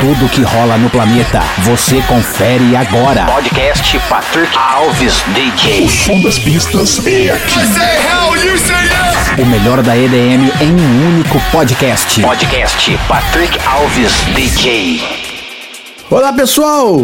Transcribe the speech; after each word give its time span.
Tudo 0.00 0.30
que 0.30 0.40
rola 0.40 0.78
no 0.78 0.88
planeta, 0.88 1.40
você 1.58 2.00
confere 2.08 2.74
agora. 2.74 3.26
Podcast 3.26 4.00
Patrick 4.08 4.56
Alves 4.56 5.22
DJ. 5.34 5.86
Som 5.90 6.22
das 6.22 6.38
pistas 6.38 7.06
é 7.06 7.30
aqui. 7.32 7.58
O 9.42 9.44
melhor 9.44 9.82
da 9.82 9.94
EDM 9.94 10.50
em 10.62 10.72
um 10.72 11.06
único 11.06 11.38
podcast. 11.52 12.22
Podcast 12.22 12.98
Patrick 13.06 13.58
Alves 13.66 14.12
DJ. 14.34 15.02
Olá 16.08 16.32
pessoal! 16.32 17.02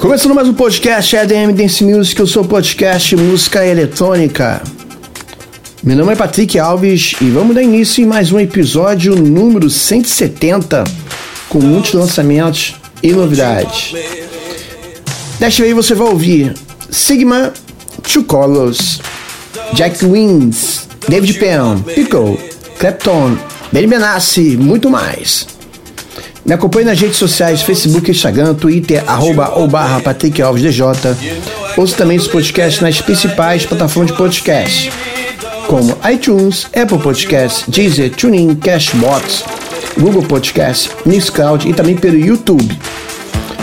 Começando 0.00 0.36
mais 0.36 0.46
um 0.46 0.54
podcast 0.54 1.16
EDM 1.16 1.52
Dance 1.52 1.82
Music, 1.82 2.20
eu 2.20 2.28
sou 2.28 2.44
o 2.44 2.46
podcast 2.46 3.16
Música 3.16 3.66
Eletrônica. 3.66 4.62
Meu 5.82 5.96
nome 5.96 6.12
é 6.12 6.16
Patrick 6.16 6.60
Alves 6.60 7.16
e 7.20 7.28
vamos 7.28 7.56
dar 7.56 7.62
início 7.62 8.04
em 8.04 8.06
mais 8.06 8.30
um 8.30 8.38
episódio 8.38 9.16
número 9.16 9.68
170 9.68 11.07
com 11.48 11.60
muitos 11.60 11.92
lançamentos 11.92 12.74
e 13.02 13.12
novidades. 13.12 13.92
Desta 15.38 15.62
vez 15.62 15.74
você 15.74 15.94
vai 15.94 16.08
ouvir 16.08 16.54
Sigma, 16.90 17.52
Two 18.02 18.24
Colors, 18.24 19.00
Jack 19.74 20.04
Wins, 20.04 20.88
David 21.08 21.38
Penn, 21.38 21.80
Pickle, 21.94 22.38
Clapton, 22.78 23.36
Benny 23.72 23.86
Benassi, 23.86 24.56
muito 24.56 24.90
mais. 24.90 25.46
Me 26.44 26.54
acompanhe 26.54 26.86
nas 26.86 26.98
redes 26.98 27.18
sociais, 27.18 27.60
Facebook, 27.60 28.10
Instagram, 28.10 28.54
Twitter, 28.54 29.04
arroba 29.06 29.52
ou 29.56 29.68
barra 29.68 30.00
Patrick 30.00 30.40
Alves 30.40 30.62
DJ. 30.62 30.84
Ouça 31.76 31.96
também 31.96 32.16
esse 32.16 32.28
podcast 32.28 32.82
nas 32.82 33.00
principais 33.00 33.66
plataformas 33.66 34.10
de 34.10 34.16
podcast, 34.16 34.90
como 35.66 35.96
iTunes, 36.10 36.66
Apple 36.74 36.98
Podcasts, 36.98 37.64
Deezer, 37.68 38.10
TuneIn, 38.10 38.54
Cashbox, 38.56 39.44
Google 40.00 40.22
Podcasts, 40.22 40.90
Mixcloud 41.04 41.68
e 41.68 41.74
também 41.74 41.96
pelo 41.96 42.18
YouTube. 42.18 42.78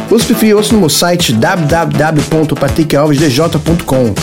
Ou 0.10 0.20
se 0.20 0.26
preferir, 0.26 0.56
ouça 0.56 0.74
no 0.74 0.80
meu 0.80 0.90
site 0.90 1.34
www.patrickalvesdj.com. 1.34 4.14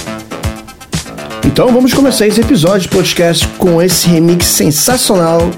Então 1.44 1.72
vamos 1.72 1.92
começar 1.92 2.26
esse 2.26 2.40
episódio 2.40 2.80
de 2.82 2.88
podcast 2.88 3.46
com 3.58 3.82
esse 3.82 4.08
remix 4.08 4.46
sensacional 4.46 5.50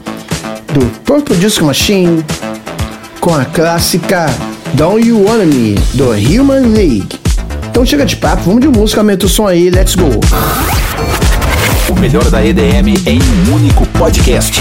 do 0.72 0.84
Purple 1.04 1.36
Disco 1.36 1.64
Machine 1.64 2.24
com 3.20 3.34
a 3.34 3.44
clássica 3.44 4.26
Don't 4.74 5.06
You 5.06 5.24
Wanna 5.24 5.46
Me 5.46 5.74
do 5.94 6.10
Human 6.10 6.72
League. 6.74 7.08
Então 7.70 7.84
chega 7.84 8.04
de 8.04 8.16
papo, 8.16 8.42
vamos 8.44 8.60
de 8.60 8.68
música, 8.68 9.00
aumenta 9.00 9.26
o 9.26 9.28
som 9.28 9.46
aí, 9.46 9.70
let's 9.70 9.94
go! 9.94 10.10
O 11.88 11.94
melhor 11.98 12.28
da 12.30 12.44
EDM 12.44 12.88
em 13.06 13.20
um 13.22 13.54
único 13.54 13.86
podcast. 13.86 14.60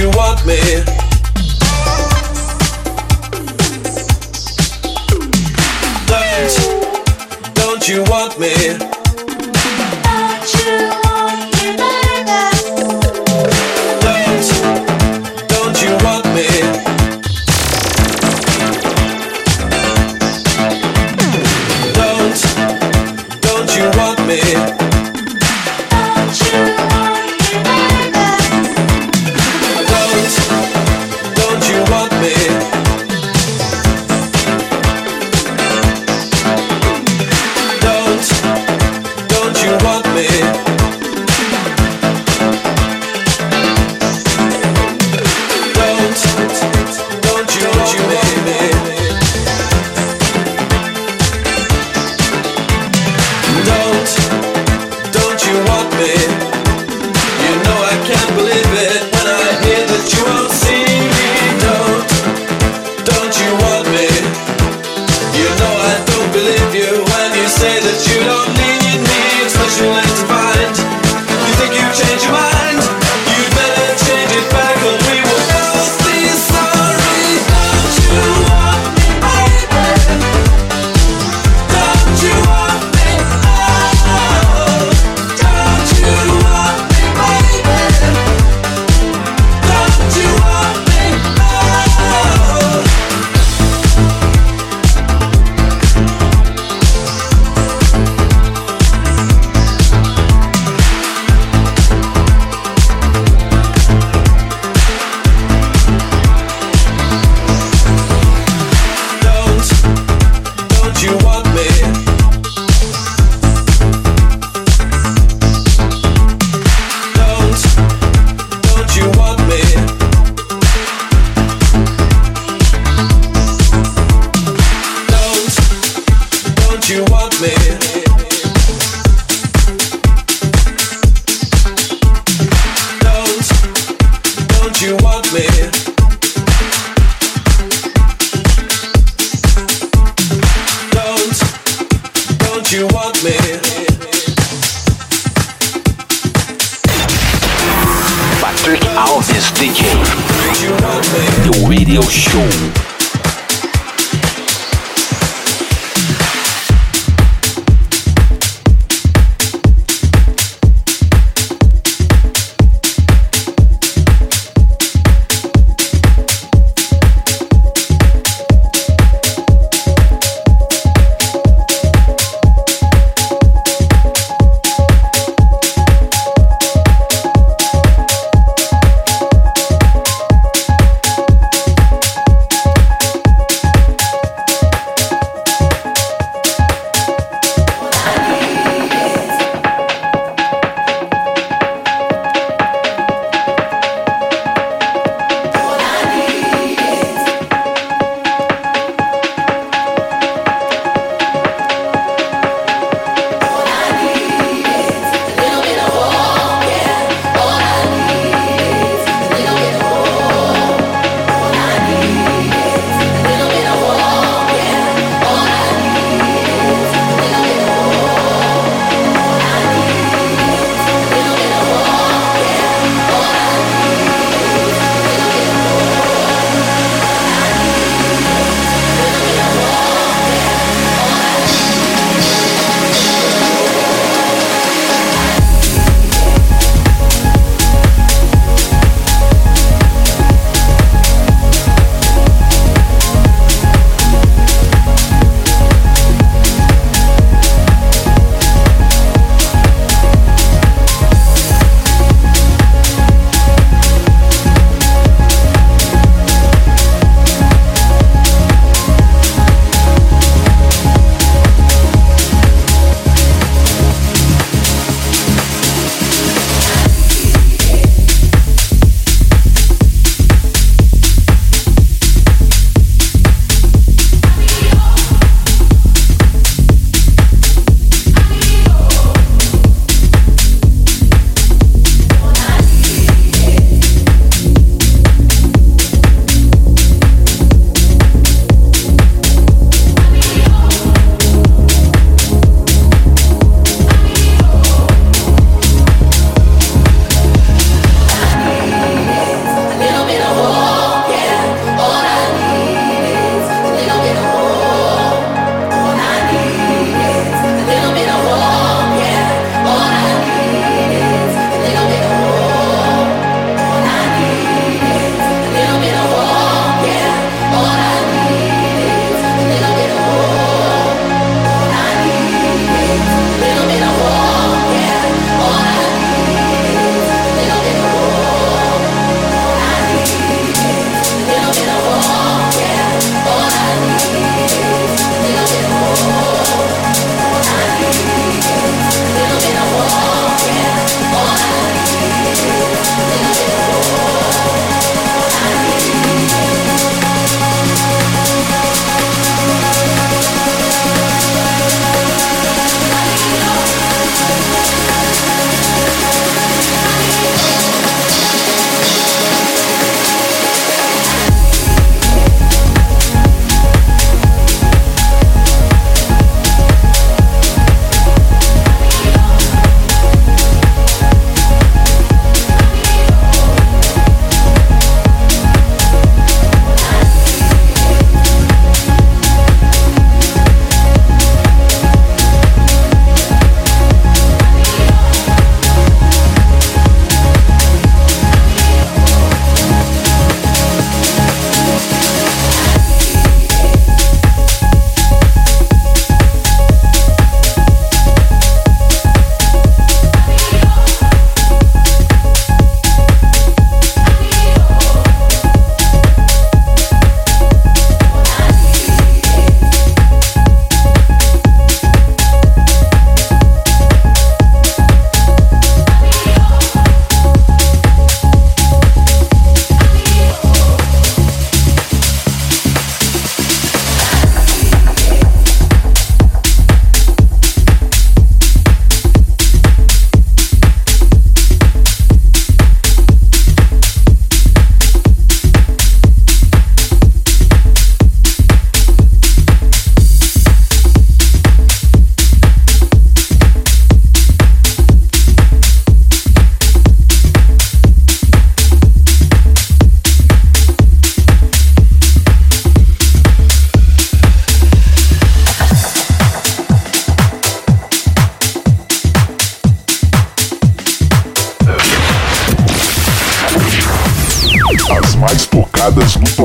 you 0.00 0.08
want 0.10 0.46
me. 0.46 0.56
Don't, 6.06 7.54
don't 7.54 7.86
you 7.86 8.02
want 8.04 8.38
me? 8.40 8.99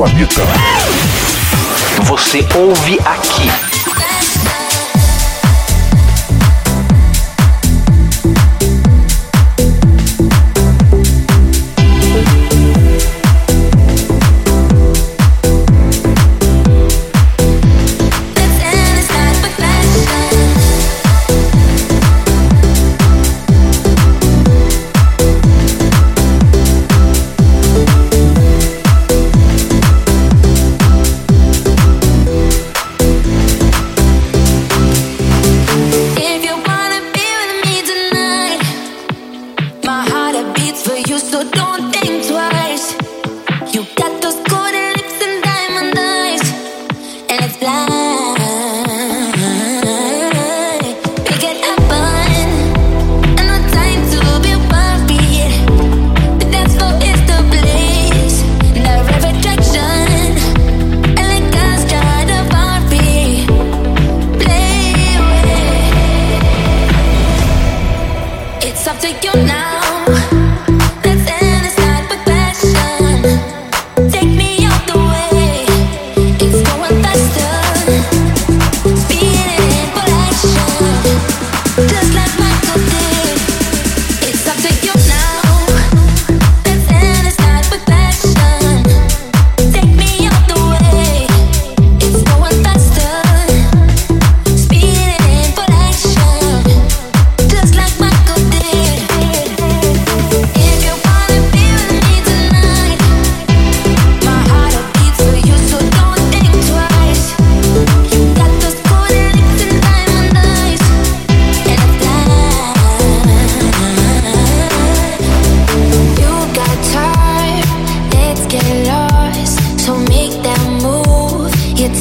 Planeta. 0.06 0.42
Você 2.04 2.46
ouve 2.54 2.98
aqui. 3.04 3.65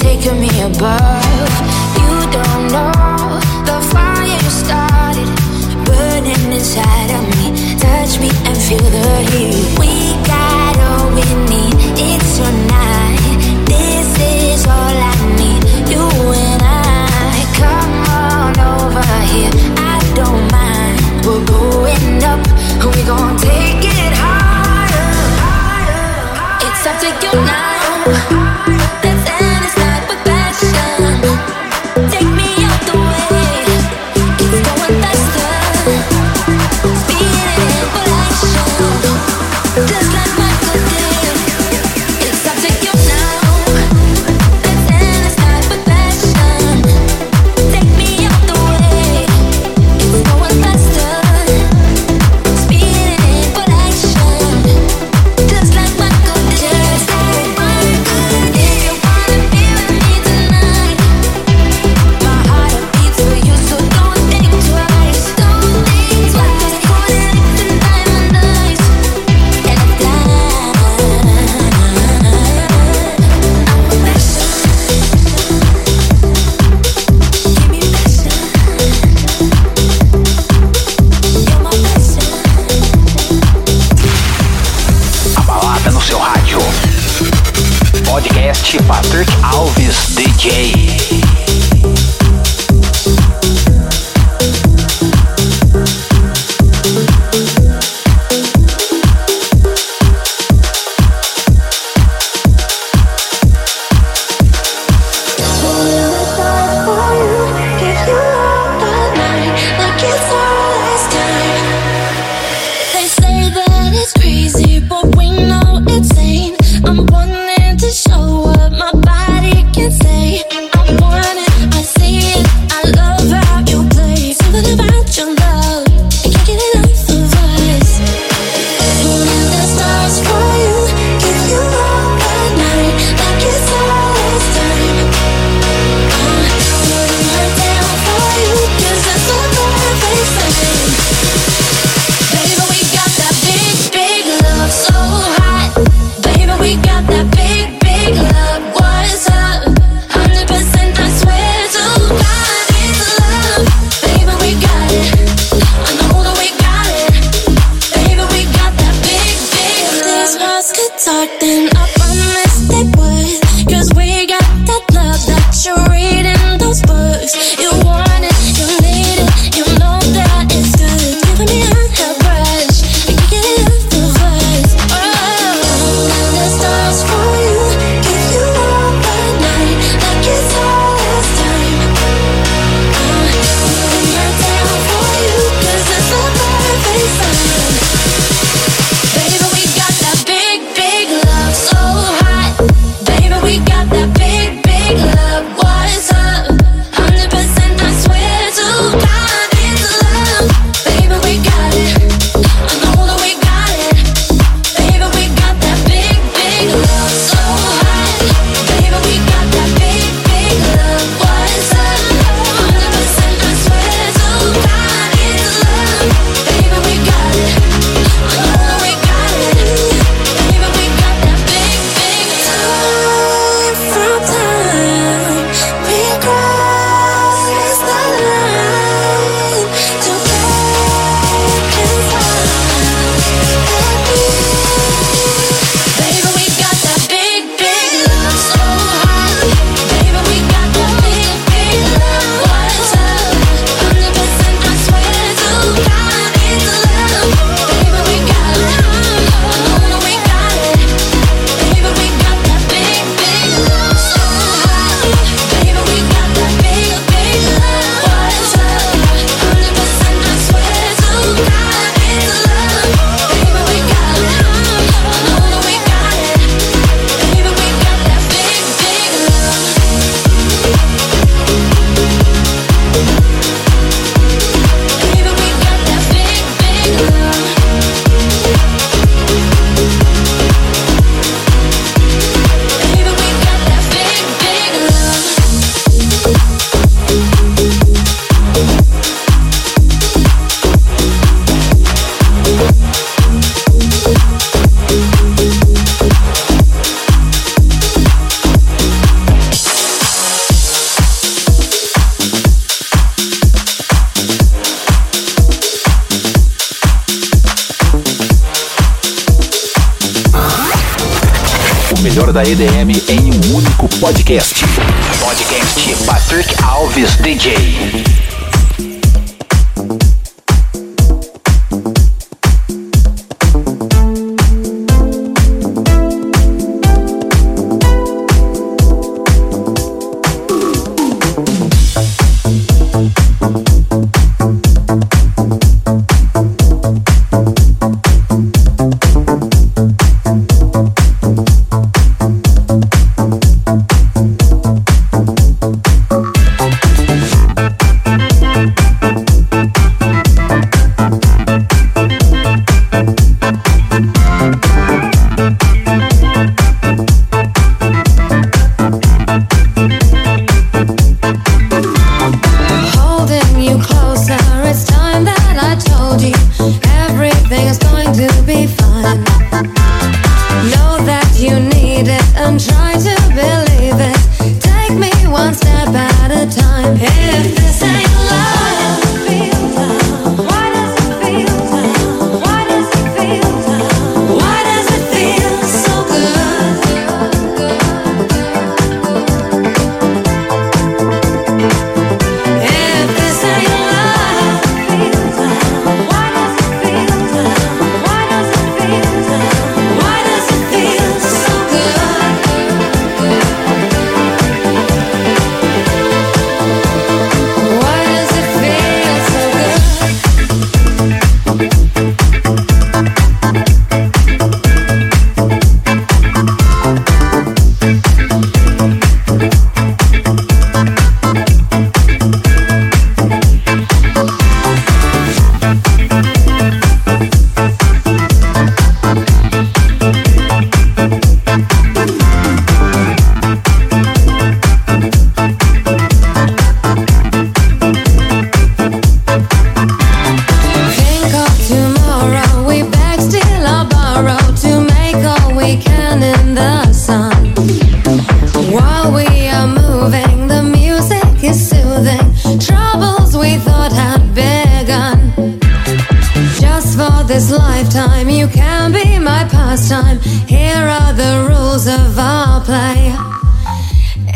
taking 0.06 0.40
me 0.40 0.52
above. 0.62 1.52
You 2.02 2.16
don't 2.38 2.66
know 2.76 3.40
the 3.70 3.78
fire 3.94 4.50
started 4.62 5.30
burning 5.88 6.46
inside 6.58 7.12
of 7.18 7.24
me. 7.36 7.46
Touch 7.84 8.14
me 8.24 8.30
and 8.48 8.58
feel 8.66 8.88
the 8.98 9.10
heat. 9.32 9.55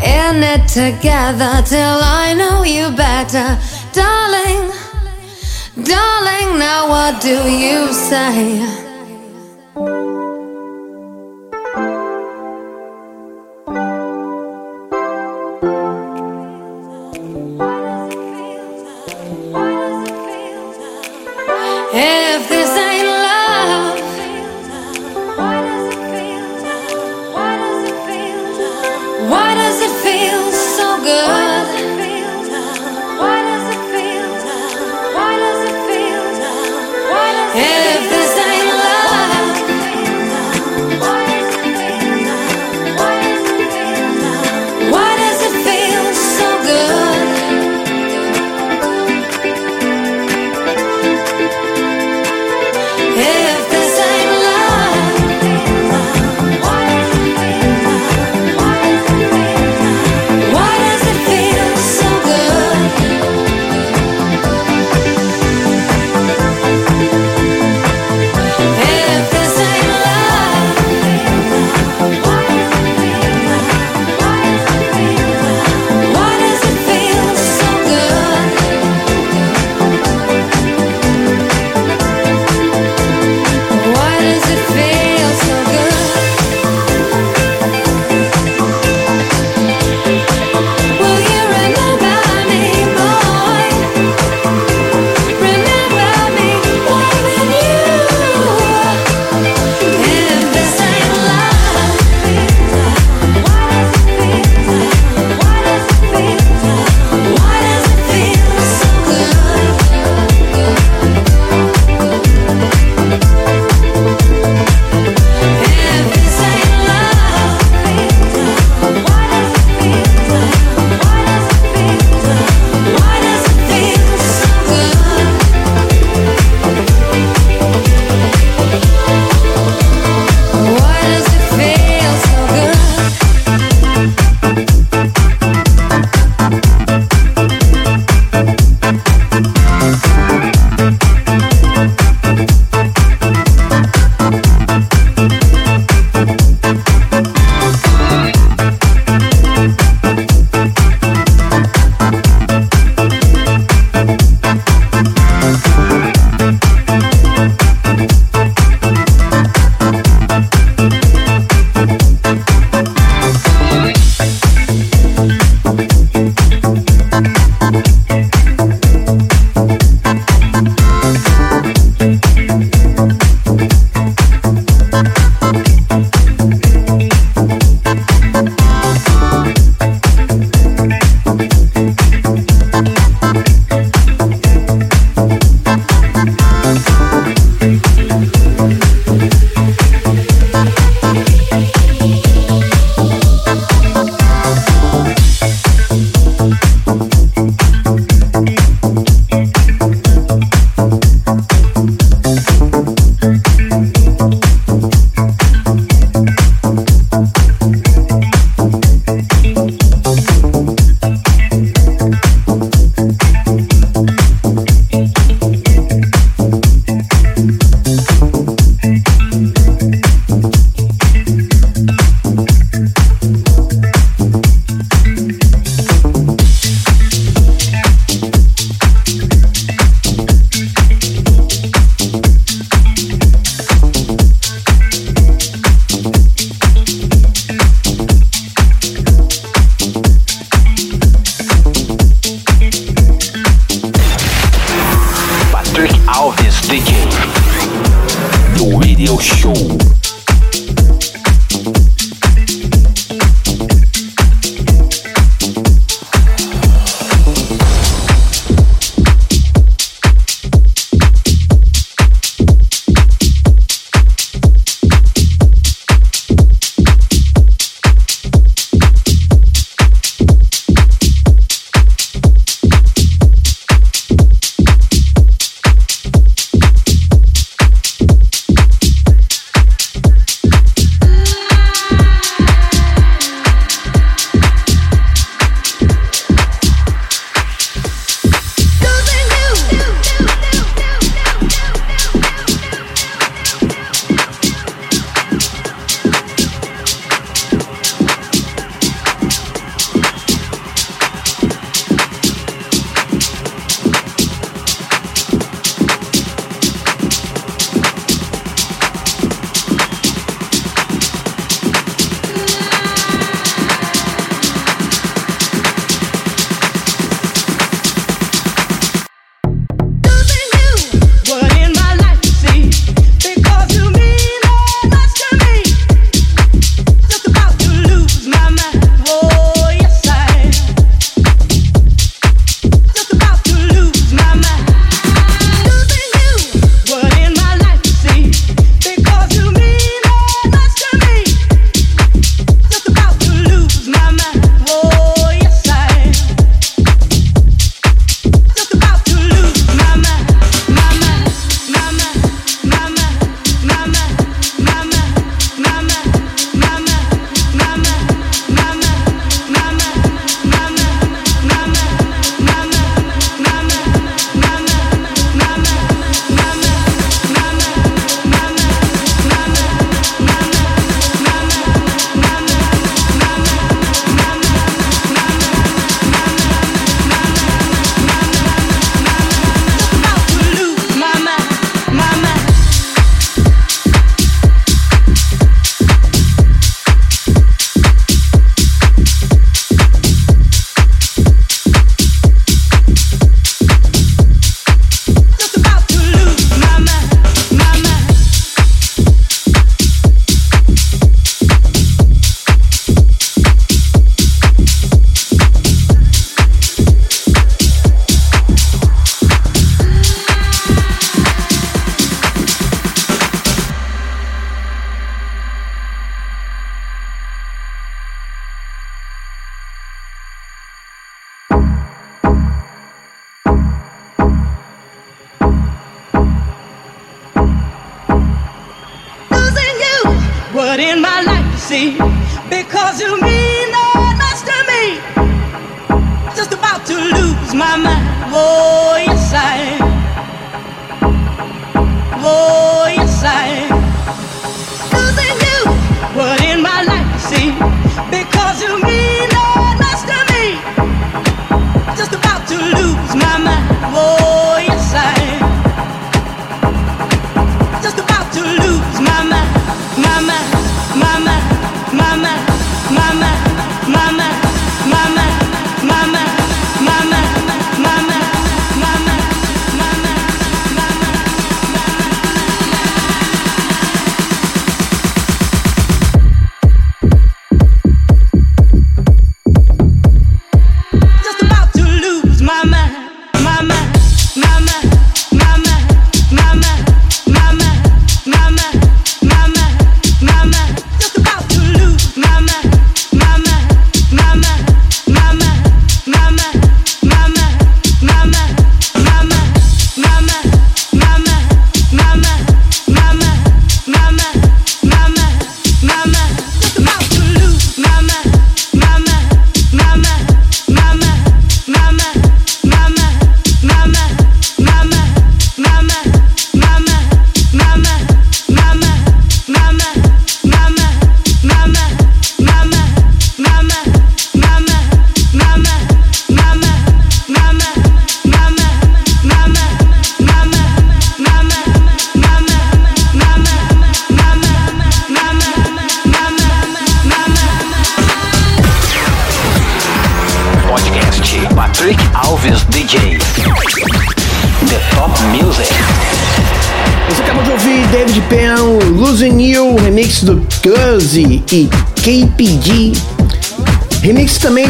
in 0.02 0.42
it 0.42 0.66
together 0.68 1.62
till 1.66 2.00
I 2.02 2.34
know 2.34 2.62
you 2.64 2.90
better, 2.96 3.58
darling. 3.92 4.72
Darling, 5.84 6.58
now 6.58 6.88
what 6.88 7.20
do 7.20 7.48
you 7.48 7.92
say? 7.92 8.89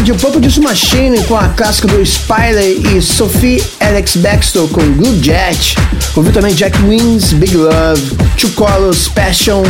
Também 0.01 0.15
de 0.15 0.23
Purple 0.23 0.41
Disco 0.41 0.63
Machine 0.63 1.23
com 1.25 1.37
a 1.37 1.49
clássica 1.49 1.89
do 1.89 2.05
Spyler 2.05 2.97
e 2.97 3.03
Sophie 3.03 3.63
Alex 3.81 4.17
Baxter 4.17 4.67
com 4.69 4.81
Blue 4.93 5.23
Jet. 5.23 5.77
Ouviu 6.17 6.33
também 6.33 6.55
Jack 6.55 6.79
Wins, 6.83 7.35
Big 7.35 7.55
Love, 7.55 8.17
Two 8.39 8.51
Colors, 8.53 9.09
Passion, 9.09 9.63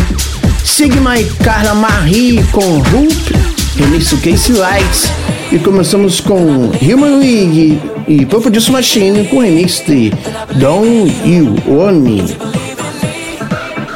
Sigma 0.64 1.18
e 1.18 1.24
Carla 1.24 1.74
Marie 1.74 2.44
com 2.52 2.78
Hoop, 2.78 3.34
remix 3.76 4.12
Casey 4.22 4.54
Lights. 4.54 5.10
E 5.50 5.58
começamos 5.58 6.20
com 6.20 6.70
Human 6.80 7.18
League 7.18 7.80
e 8.06 8.24
Purple 8.24 8.52
Disco 8.52 8.72
Machine 8.72 9.26
com 9.26 9.40
remix 9.40 9.82
de 9.84 10.12
Don't 10.56 11.12
You 11.28 11.56
Own 11.66 11.92
Me. 11.92 12.36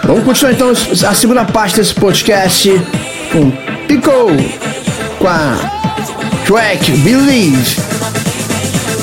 Vamos 0.03 0.25
continuar 0.25 0.53
então 0.53 0.71
a 0.71 1.15
segunda 1.15 1.45
parte 1.45 1.77
desse 1.77 1.95
podcast 1.95 2.71
com 3.31 3.53
Pico 3.87 4.11
com 5.19 5.29
a 5.29 5.84
track 6.45 6.91
Believe. 6.99 7.77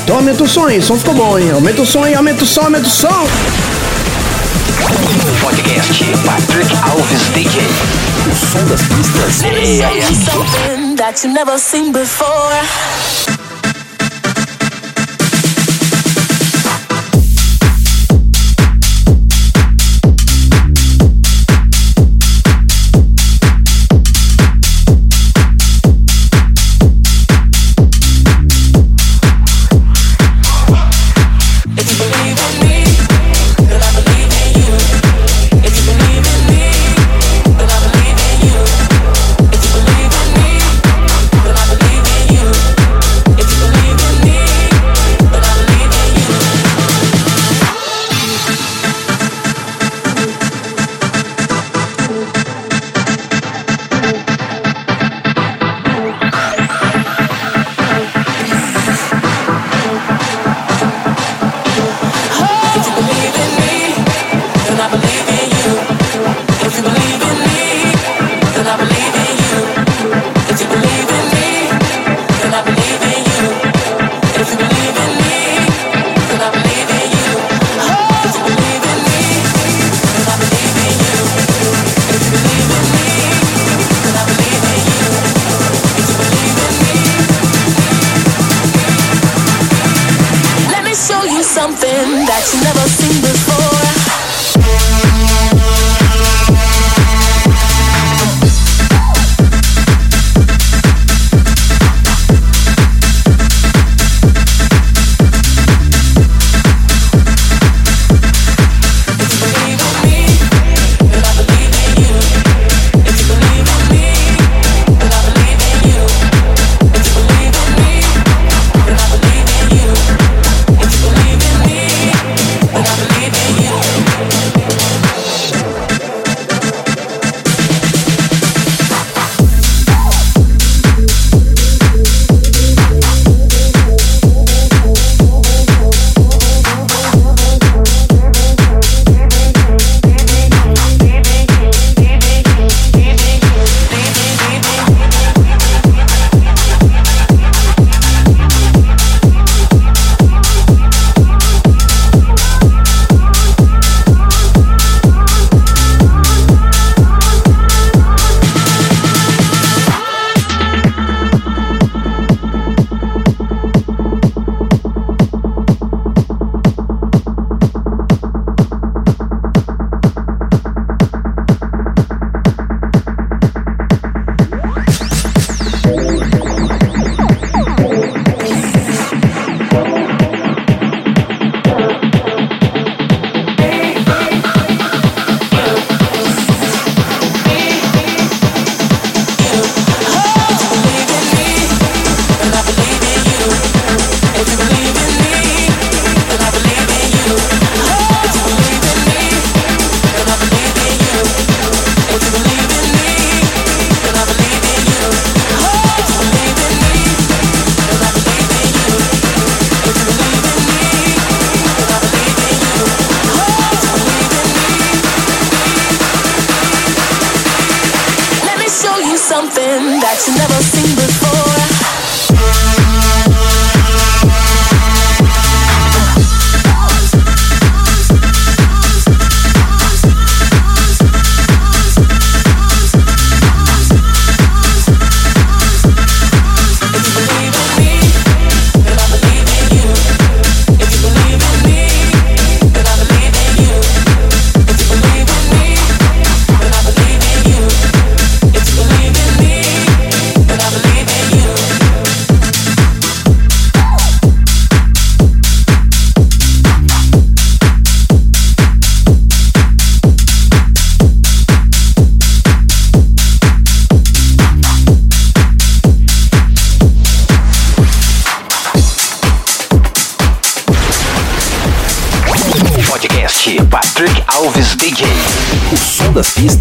Então 0.03 0.17
aumenta 0.17 0.43
o 0.43 0.47
som 0.47 0.65
aí, 0.67 0.77
o 0.77 0.81
som 0.81 0.97
ficou 0.97 1.13
bom, 1.13 1.39
hein? 1.39 1.51
Aumenta 1.51 1.81
o 1.81 1.85
som 1.85 2.03
aí, 2.03 2.13
aumenta 2.13 2.43
o 2.43 2.47
som, 2.47 2.61
aumenta 2.61 2.87
o 2.87 2.89
som. 2.89 3.27
Podcast 5.41 6.03
Patrick 6.25 6.73
Alves 6.89 7.21
DJ. 7.33 7.61
O 8.29 8.35
som 8.35 8.63
das 8.65 8.81
pistas 8.83 9.43
é 9.43 9.85
aqui. 9.85 10.01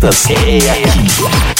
Som 0.01 0.09
das 0.09 0.27
pistas 0.27 0.27
é 0.29 0.59
aqui. 0.71 1.60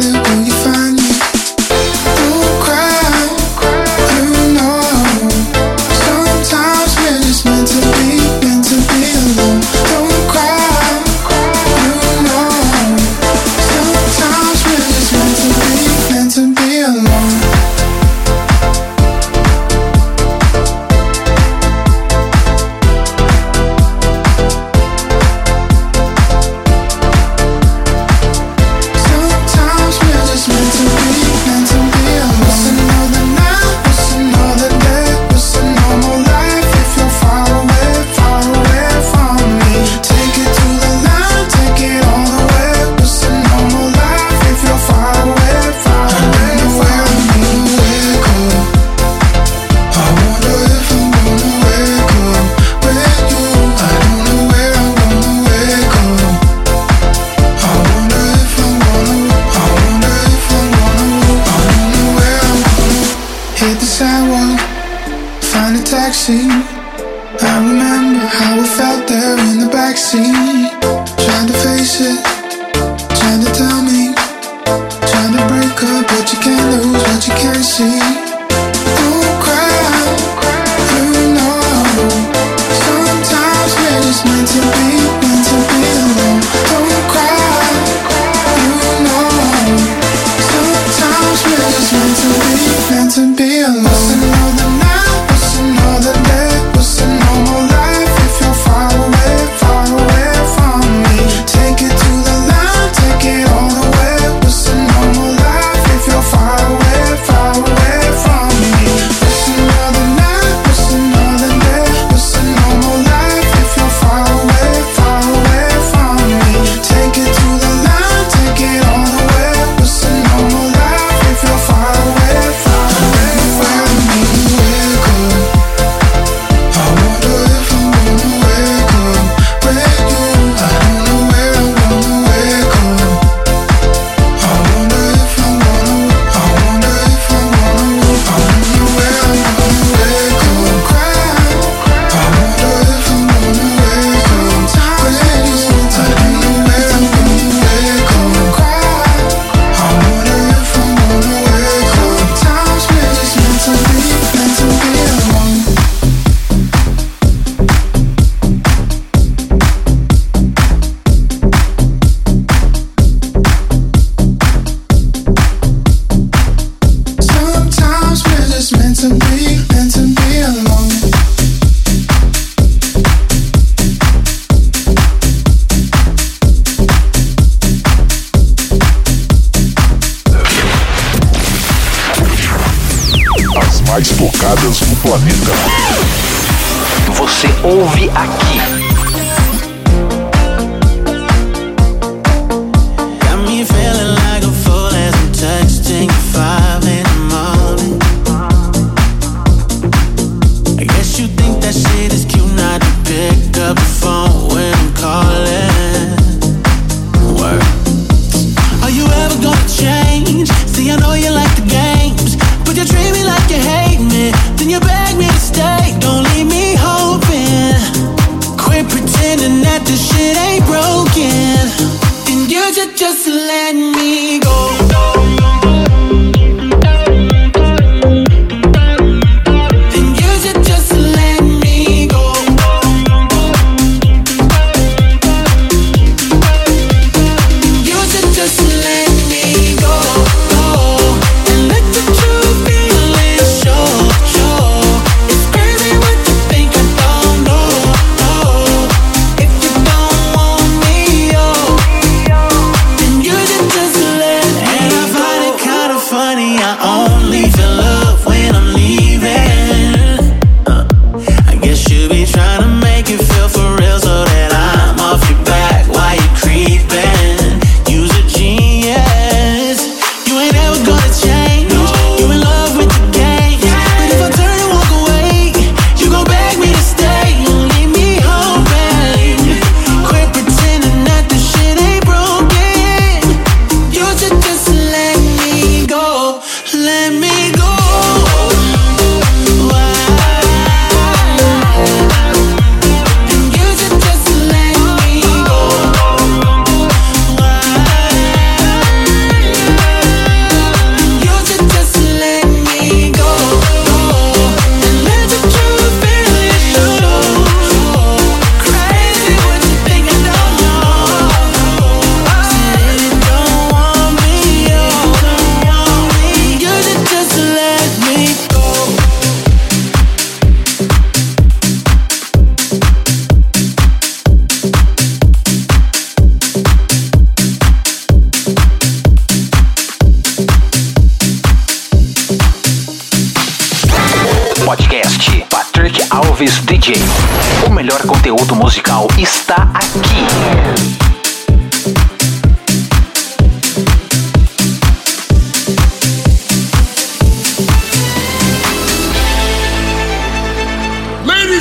darling, 0.00 0.22
when 0.22 0.46
you 0.46 0.52
find 0.52 0.85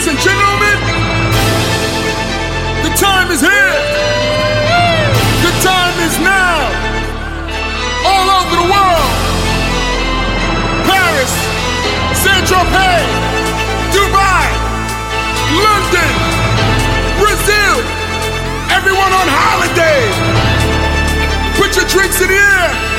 Ladies 0.06 0.24
and 0.24 0.30
gentlemen, 0.30 0.80
the 2.86 2.94
time 2.94 3.32
is 3.32 3.42
here. 3.42 3.74
The 5.42 5.54
time 5.66 5.98
is 6.06 6.14
now. 6.22 6.70
All 8.06 8.30
over 8.38 8.54
the 8.54 8.70
world. 8.70 9.14
Paris, 10.86 11.34
Saint-Tropez, 12.22 13.10
Dubai, 13.98 14.46
London, 15.58 16.14
Brazil. 17.18 17.82
Everyone 18.78 19.10
on 19.10 19.26
holiday. 19.26 20.06
Put 21.58 21.76
your 21.76 21.88
drinks 21.90 22.22
in 22.22 22.28
the 22.28 22.38
air. 22.38 22.95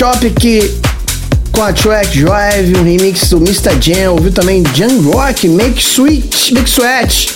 Tropic 0.00 0.80
com 1.52 1.62
a 1.62 1.74
track 1.74 2.18
Drive, 2.18 2.74
um 2.74 2.84
remix 2.84 3.28
do 3.28 3.36
Mr. 3.36 3.76
Jam. 3.82 4.12
Ouviu 4.12 4.32
também 4.32 4.64
Jan 4.74 4.98
Rock, 5.02 5.46
Make 5.46 5.78
Sweet, 5.78 6.54
Make 6.54 6.70
Sweat 6.70 7.30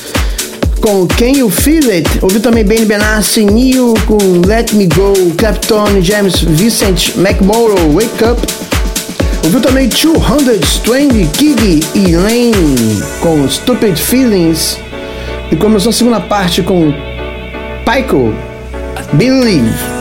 com 0.80 1.06
Can 1.06 1.36
You 1.36 1.50
Feel 1.50 1.90
It. 1.90 2.08
Ouviu 2.22 2.40
também 2.40 2.64
Ben 2.64 2.86
Benassi, 2.86 3.44
Neil 3.44 3.92
com 4.06 4.16
Let 4.46 4.72
Me 4.72 4.86
Go, 4.86 5.12
Clapton, 5.36 6.00
James 6.00 6.40
Vincent, 6.40 7.14
McMorrow, 7.18 7.92
Wake 7.92 8.24
Up. 8.24 8.40
Ouviu 9.44 9.60
também 9.60 9.86
220, 9.86 11.28
Kiggy 11.36 11.80
e 11.94 12.16
Lane 12.16 13.02
com 13.20 13.46
Stupid 13.46 13.98
Feelings. 13.98 14.78
E 15.52 15.56
começou 15.56 15.90
a 15.90 15.92
segunda 15.92 16.20
parte 16.20 16.62
com 16.62 16.94
Pyco, 17.84 18.32
Believe. 19.12 19.93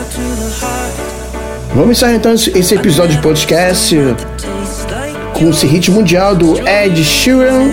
Vamos 1.76 1.98
encerrar 1.98 2.14
então 2.14 2.34
esse 2.34 2.76
episódio 2.76 3.16
de 3.16 3.22
podcast 3.22 3.96
com 5.34 5.50
esse 5.50 5.66
hit 5.66 5.90
mundial 5.90 6.36
do 6.36 6.60
Ed 6.68 7.04
Sheeran 7.04 7.72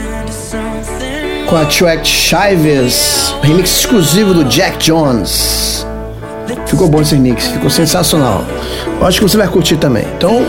com 1.46 1.56
a 1.56 1.66
track 1.66 2.06
Chives, 2.08 3.34
remix 3.42 3.80
exclusivo 3.80 4.32
do 4.32 4.44
Jack 4.44 4.78
Jones. 4.78 5.86
Ficou 6.66 6.88
bom 6.88 7.02
esse 7.02 7.14
remix, 7.14 7.48
ficou 7.48 7.68
sensacional. 7.68 8.44
Eu 9.00 9.06
acho 9.06 9.18
que 9.18 9.28
você 9.28 9.36
vai 9.36 9.48
curtir 9.48 9.76
também. 9.76 10.06
Então, 10.16 10.46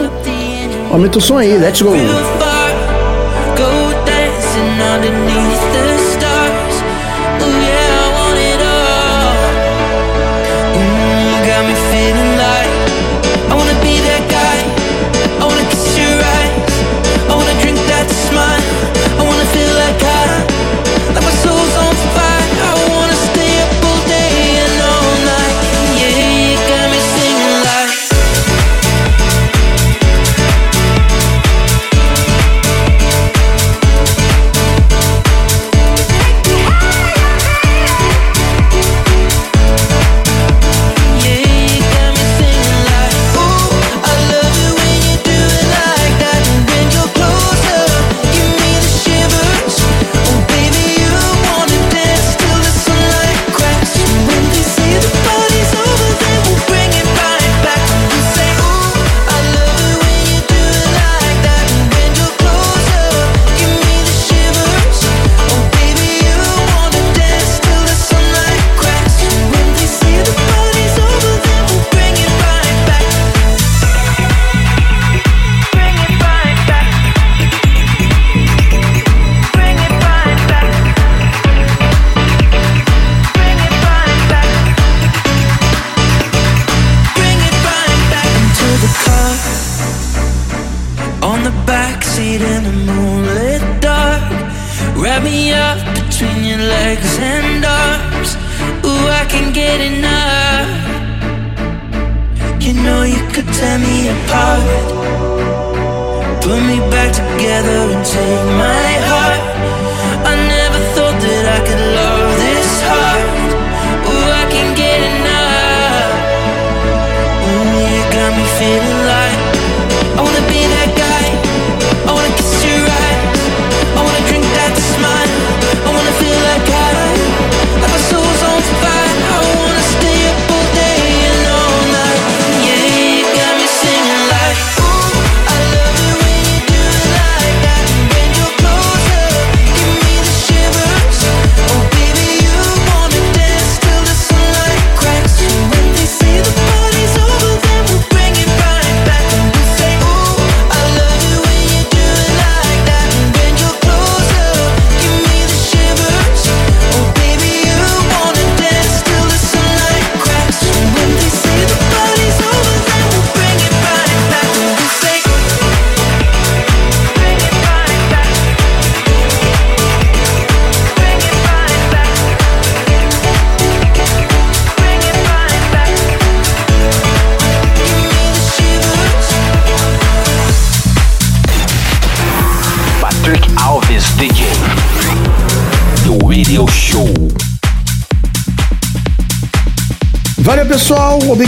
aumenta 0.91 1.17
o 1.17 1.21
som 1.21 1.37
aí, 1.37 1.57
let's 1.57 1.81
go. 1.81 1.91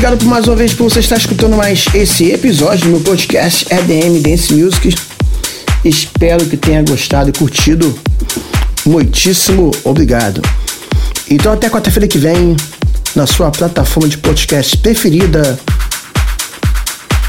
obrigado 0.04 0.20
por 0.20 0.28
mais 0.28 0.46
uma 0.48 0.56
vez 0.58 0.74
por 0.74 0.84
você 0.84 1.00
estar 1.00 1.16
escutando 1.16 1.56
mais 1.56 1.86
esse 1.94 2.30
episódio 2.30 2.88
do 2.88 2.90
meu 2.90 3.00
podcast 3.00 3.66
EDM 3.74 4.22
Dance 4.22 4.54
Music. 4.54 4.94
Espero 5.86 6.46
que 6.46 6.58
tenha 6.58 6.84
gostado 6.84 7.30
e 7.30 7.32
curtido. 7.32 7.98
Muitíssimo 8.86 9.72
obrigado. 9.86 10.42
Então 11.30 11.54
até 11.54 11.70
quarta-feira 11.70 12.06
que 12.06 12.18
vem, 12.18 12.54
na 13.16 13.26
sua 13.26 13.50
plataforma 13.50 14.10
de 14.10 14.18
podcast 14.18 14.76
preferida, 14.76 15.58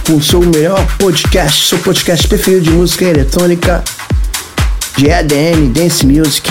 com 0.05 0.17
o 0.17 0.23
seu 0.23 0.41
melhor 0.41 0.85
podcast, 0.99 1.69
seu 1.69 1.79
podcast 1.79 2.27
preferido 2.27 2.63
de 2.63 2.71
música 2.71 3.05
eletrônica, 3.05 3.85
de 4.97 5.09
EDM, 5.09 5.73
Dance 5.73 6.05
Music, 6.05 6.51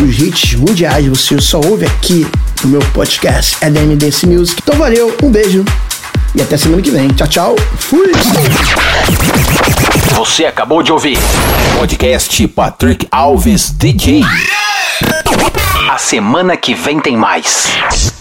os 0.00 0.20
hits 0.20 0.54
mundiais, 0.54 1.04
você 1.04 1.40
só 1.40 1.60
ouve 1.60 1.84
aqui 1.84 2.24
o 2.66 2.68
meu 2.68 2.80
podcast 2.92 3.56
é 3.60 3.70
DMDC 3.70 4.26
Music. 4.26 4.60
Então 4.60 4.76
valeu, 4.76 5.16
um 5.22 5.30
beijo 5.30 5.64
e 6.34 6.42
até 6.42 6.56
semana 6.56 6.82
que 6.82 6.90
vem. 6.90 7.08
Tchau, 7.08 7.28
tchau. 7.28 7.56
Fui! 7.78 8.10
Você 10.16 10.44
acabou 10.44 10.82
de 10.82 10.90
ouvir 10.90 11.16
podcast 11.78 12.48
Patrick 12.48 13.06
Alves 13.10 13.70
DJ. 13.70 14.22
A 15.88 15.96
semana 15.96 16.56
que 16.56 16.74
vem 16.74 16.98
tem 16.98 17.16
mais. 17.16 18.15